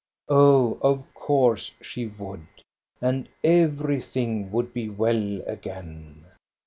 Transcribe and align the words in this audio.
Oh, 0.29 0.79
of 0.81 1.13
course 1.13 1.75
she 1.79 2.07
would. 2.07 2.47
And 3.01 3.29
everything 3.43 4.51
would 4.51 4.73
be 4.73 4.89
well 4.89 5.43
again. 5.45 6.25